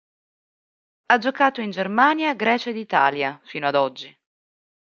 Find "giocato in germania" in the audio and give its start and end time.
1.19-2.33